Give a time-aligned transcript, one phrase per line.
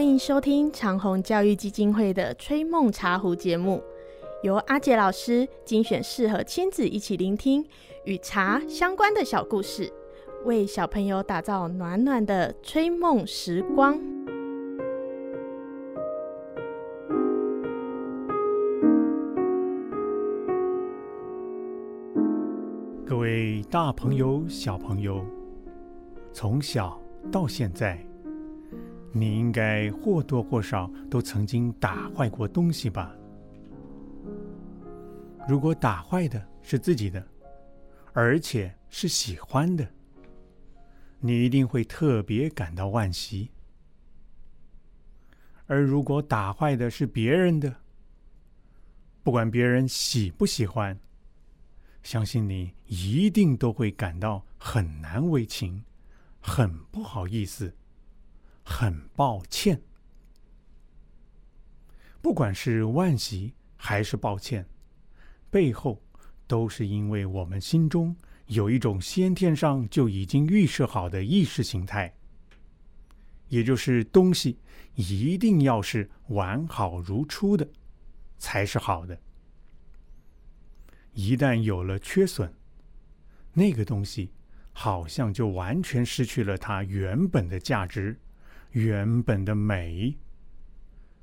[0.00, 3.82] 欢迎收听长虹教育基金会的《吹梦茶壶》节目，
[4.42, 7.62] 由阿杰老师精选适合亲子一起聆听
[8.04, 9.92] 与茶相关的小故事，
[10.46, 14.00] 为小朋友打造暖暖的吹梦时光。
[23.04, 25.22] 各位大朋友、小朋友，
[26.32, 26.98] 从小
[27.30, 28.02] 到现在，
[29.12, 33.14] 你应该或多或少都曾经打坏过东西吧？
[35.48, 37.26] 如果打坏的是自己的，
[38.12, 39.88] 而且是喜欢的，
[41.18, 43.50] 你一定会特别感到惋惜；
[45.66, 47.74] 而如果打坏的是别人的，
[49.22, 50.96] 不管别人喜不喜欢，
[52.02, 55.82] 相信你一定都会感到很难为情，
[56.40, 57.74] 很不好意思，
[58.62, 59.80] 很抱歉。
[62.20, 64.66] 不管是惋惜还是抱歉，
[65.50, 66.02] 背后
[66.46, 68.14] 都是因为我们心中
[68.46, 72.14] 有一种先天上就已经预设好的意识形态，
[73.48, 74.58] 也就是东西
[74.94, 77.66] 一定要是完好如初的，
[78.38, 79.18] 才是好的。
[81.14, 82.52] 一旦有了缺损，
[83.54, 84.30] 那个东西
[84.72, 88.18] 好像就完全失去了它原本的价值、
[88.72, 90.16] 原本的美，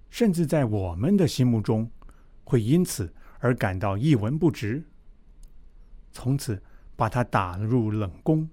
[0.10, 1.92] 甚至在我们的心目中，
[2.44, 4.84] 会因此而感到一文不值，
[6.12, 6.62] 从此
[6.96, 8.50] 把它打入冷宫，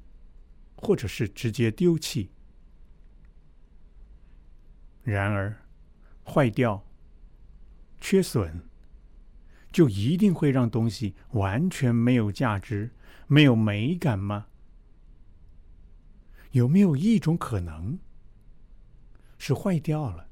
[0.76, 2.30] 或者是直接丢弃。
[5.02, 5.56] 然而，
[6.24, 6.84] 坏掉、
[8.00, 8.62] 缺损。
[9.72, 12.92] 就一定会让东西完全没有价值、
[13.26, 14.46] 没有美感吗？
[16.52, 17.98] 有没有一种可能
[19.46, 20.26] 是坏掉了，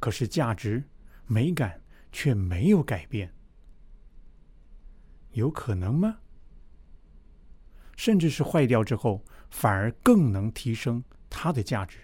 [0.00, 0.82] 可是价值、
[1.26, 3.32] 美感却没有改变？
[5.30, 6.18] 有可能吗？
[7.96, 12.00] 甚至是坏掉之后，反而更能提升它的价值、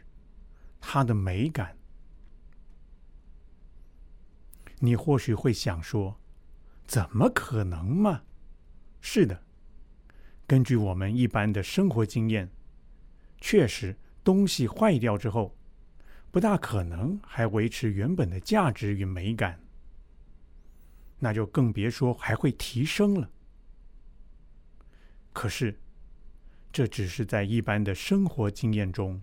[0.81, 1.77] 它的美感？
[4.79, 6.21] 你或许会想说。
[6.87, 8.23] 怎么可能嘛？
[9.01, 9.43] 是的，
[10.47, 12.49] 根据我们一般的生活经验，
[13.41, 15.57] 确实东西坏掉之后，
[16.33, 19.61] 不大可能还维持原本的价值与美感，
[21.19, 23.31] 那就更别说还会提升了。
[25.35, 25.79] 可是，
[26.73, 29.21] 这只是在一般的生活经验中，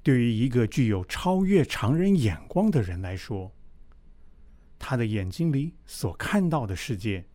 [0.00, 3.52] 对于一个具有超越常人眼光的人来说。
[4.78, 7.26] 他的眼睛里所看到的世界，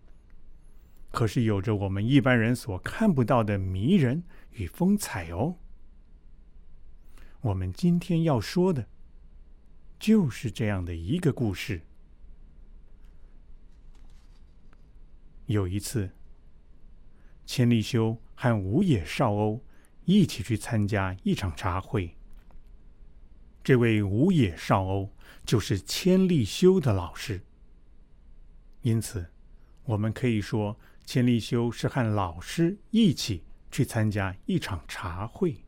[1.12, 5.58] 可是有着我们一般人所看不到的迷人与风采哦。
[7.41, 8.88] 我们今天要说的，
[10.00, 11.81] 就是这样的一个故事。
[15.47, 16.12] 有一次，
[17.46, 19.63] 千利休和五野少欧
[20.06, 22.16] 一起去参加一场茶会。
[23.63, 25.09] 这位五野少欧。
[25.44, 27.41] 就是千利休的老师，
[28.84, 29.25] 因此，
[29.84, 35.66] 我们可以说千利休是和老师一起去参加一场茶会。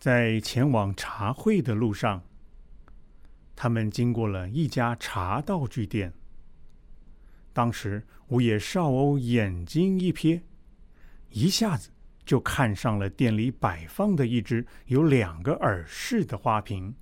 [0.00, 2.24] 在前往茶会的路上，
[3.54, 6.12] 他们经过了一家茶道具店。
[7.52, 10.40] 当时，五野少欧眼睛一瞥，
[11.28, 11.90] 一下子。
[12.22, 16.94] 就看上了店里摆放的一只有两个耳饰的花瓶。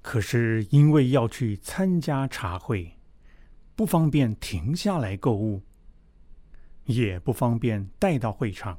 [0.00, 2.96] 可是因为要去参加茶会，
[3.76, 5.62] 不方便停下来购物，
[6.86, 8.78] 也不方便带到会场。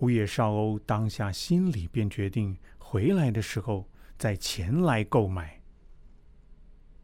[0.00, 3.88] 乌野少欧当下心里便决定，回来的时候
[4.18, 5.60] 再前来购买。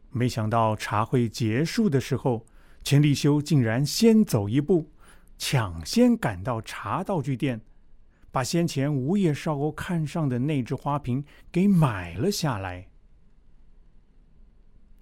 [0.09, 2.45] 没想到茶会结束的时候，
[2.83, 4.91] 钱利休竟然先走一步。
[5.37, 7.61] 抢先赶到茶道具店，
[8.31, 12.87] 把先前五野少欧看上的那只花瓶给买了下来。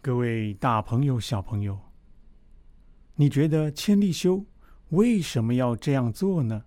[0.01, 1.79] 各位大朋友、小朋友，
[3.15, 4.45] 你觉得千利休
[4.89, 6.65] 为什么要这样做呢？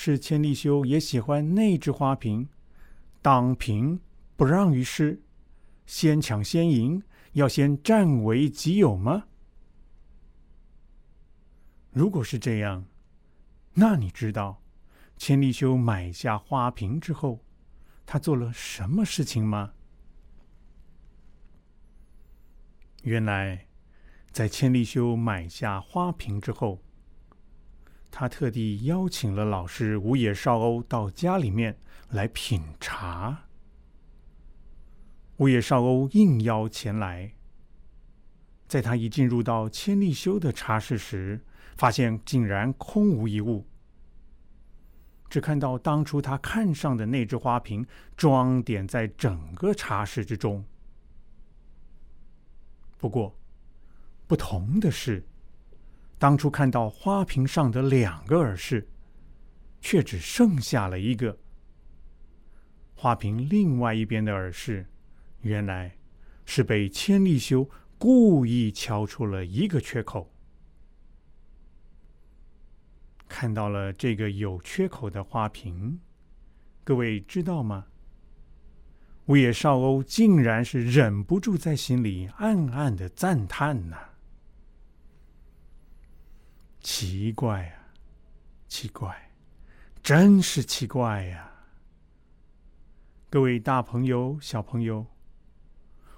[0.00, 2.48] 是千利休也喜欢那只花瓶，
[3.20, 3.98] 当平
[4.36, 5.20] 不让于师，
[5.86, 7.02] 先抢先赢，
[7.32, 9.24] 要先占为己有吗？
[11.90, 12.84] 如果是这样，
[13.74, 14.62] 那你知道
[15.16, 17.40] 千利休买下花瓶之后，
[18.06, 19.72] 他做了什么事情吗？
[23.02, 23.66] 原来，
[24.30, 26.80] 在千利休买下花瓶之后，
[28.10, 31.78] 他特地邀请了老师五野少欧到家里面
[32.10, 33.44] 来品茶。
[35.36, 37.34] 五野少欧应邀前来，
[38.66, 41.44] 在他一进入到千利休的茶室时，
[41.76, 43.66] 发现竟然空无一物，
[45.28, 50.64] 只看到当初他看上的那只花瓶装点在整个茶室之中。
[52.96, 53.38] 不过，
[54.26, 55.27] 不同的是。
[56.18, 58.88] 当初看到花瓶上的两个耳饰，
[59.80, 61.38] 却只剩下了一个。
[62.94, 64.84] 花瓶另外一边的耳饰，
[65.42, 65.96] 原来
[66.44, 70.32] 是被千利休故意敲出了一个缺口。
[73.28, 76.00] 看到了这个有缺口的花瓶，
[76.82, 77.86] 各位知道吗？
[79.26, 83.98] 五野少欧竟然是忍不住在心里暗暗的赞叹呐。
[86.80, 87.92] 奇怪啊，
[88.68, 89.32] 奇怪，
[90.02, 91.50] 真是奇怪呀！
[93.28, 95.06] 各位大朋友、小朋友，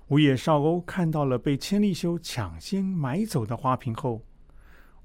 [0.09, 4.23] 五野少欧看到了被千利休抢先买走的花瓶后，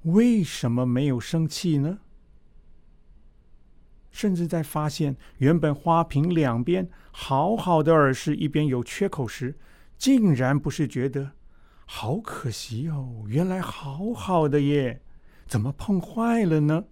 [0.04, 2.00] 为什么没有生气呢？
[4.12, 9.58] 甚至在发现原本花瓶两边好好的耳饰一边有缺口时，
[9.98, 11.32] 竟然不是觉得
[11.86, 15.02] 好可惜哦，原来好好的耶！
[15.46, 16.86] 怎么碰坏了呢？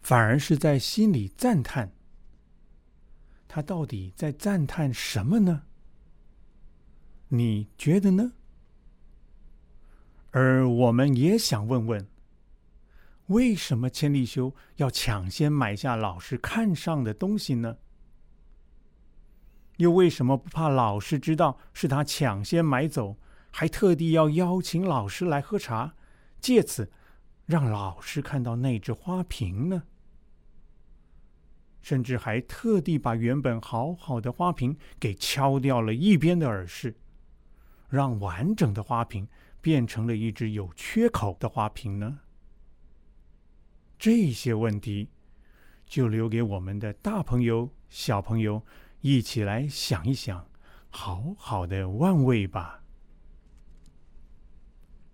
[0.00, 1.92] 反而是在心里赞叹。
[3.46, 5.62] 他到底在赞叹什么呢？
[7.28, 8.32] 你觉得呢？
[10.32, 12.08] 而我们也想问问：
[13.26, 17.78] 为什么千利休要抢先买下老师看上的东西呢？
[19.76, 23.16] 又为什么不怕老师知道是他抢先买走？
[23.50, 25.94] 还特地要邀请老师来喝茶，
[26.40, 26.90] 借此
[27.46, 29.82] 让老师看到那只花瓶呢。
[31.82, 36.94] 甚至还特地把原本好好的花瓶给敲掉了一边的耳饰，
[37.88, 39.26] 让完整的花瓶
[39.62, 42.20] 变成了一只有缺口的花瓶呢。
[43.98, 45.08] 这些问题
[45.86, 48.62] 就留给我们的大朋友、小朋友
[49.00, 50.46] 一起来想一想，
[50.90, 52.79] 好好的万味吧。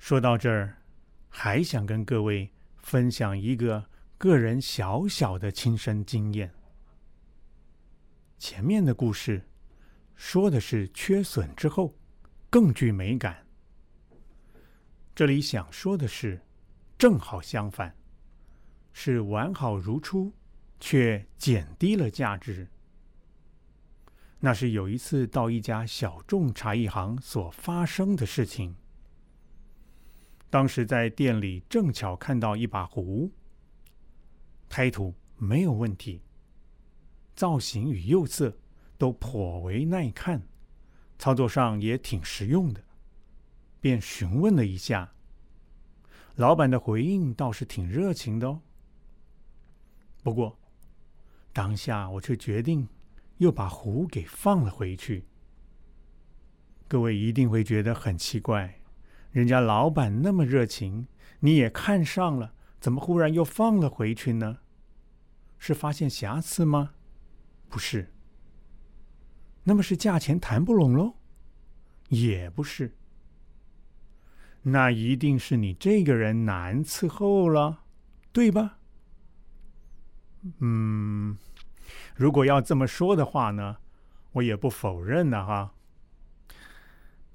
[0.06, 0.76] 说到这儿，
[1.28, 3.84] 还想跟各位分享一个
[4.16, 6.48] 个人小小的亲身经验。
[8.38, 9.42] 前面的故事
[10.14, 11.92] 说的是缺损之后
[12.48, 13.44] 更具美感，
[15.12, 16.40] 这里想说的是
[16.96, 17.92] 正好相反，
[18.92, 20.32] 是完好如初
[20.78, 22.68] 却减低了价值。
[24.38, 28.72] 那是有一次到一家小众茶艺行所发生的事情。
[30.56, 33.30] 当时在店里正巧看到一把壶，
[34.70, 36.22] 胎土没有问题，
[37.34, 38.56] 造型与釉色
[38.96, 40.42] 都颇为耐看，
[41.18, 42.82] 操作上也挺实用的，
[43.82, 45.12] 便询问了一下。
[46.36, 48.62] 老板的回应倒是挺热情的哦。
[50.22, 50.58] 不过，
[51.52, 52.88] 当下我却决定
[53.36, 55.26] 又把壶给放了回去。
[56.88, 58.80] 各位一定会觉得很奇怪。
[59.36, 61.08] 人家老板那么热情，
[61.40, 64.60] 你也看上了，怎么忽然又放了回去呢？
[65.58, 66.94] 是发现瑕疵吗？
[67.68, 68.14] 不是。
[69.64, 71.16] 那么是价钱谈不拢喽？
[72.08, 72.96] 也不是。
[74.62, 77.84] 那一定是你这个人难伺候了，
[78.32, 78.78] 对吧？
[80.60, 81.36] 嗯，
[82.14, 83.76] 如果要这么说的话呢，
[84.32, 85.74] 我也不否认了哈。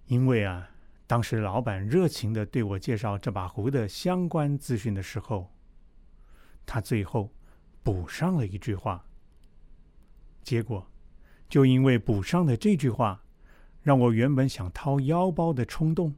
[0.07, 0.70] 因为啊。
[1.11, 5.53] 当时老板热情的对我介绍这把壶的相关资讯的时候，
[6.65, 7.29] 他最后
[7.83, 9.05] 补上了一句话。
[10.41, 10.89] 结果，
[11.49, 13.21] 就因为补上的这句话，
[13.81, 16.15] 让我原本想掏腰包的冲动，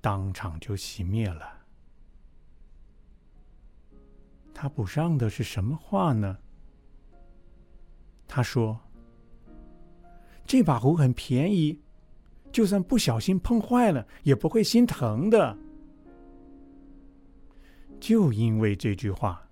[0.00, 1.52] 当场就熄灭了。
[4.54, 6.38] 他补上的是什么话呢？
[8.28, 8.78] 他说
[10.46, 11.82] ：“这把壶很便宜。”
[12.52, 15.56] 就算不小心碰坏了，也不会心疼的。
[17.98, 19.42] 就因为这句话，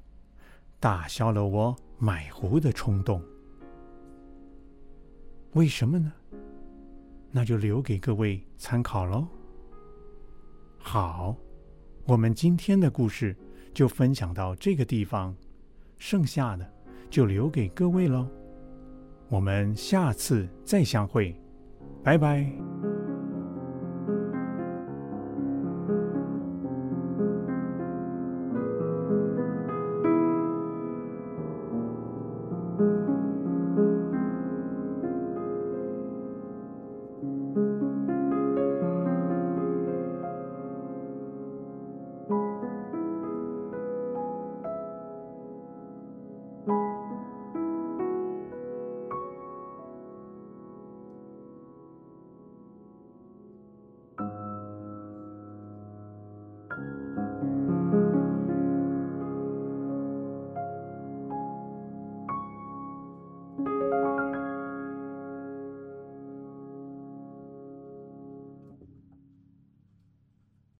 [0.81, 3.23] 打消了我买壶的冲动。
[5.53, 6.13] 为什么呢？
[7.31, 9.27] 那就留给各位参考喽。
[10.79, 11.37] 好，
[12.05, 13.37] 我们今天的故事
[13.75, 15.37] 就分享到这个地方，
[15.99, 16.67] 剩下的
[17.11, 18.27] 就留给各位喽。
[19.29, 21.39] 我们下次再相会，
[22.03, 22.88] 拜拜。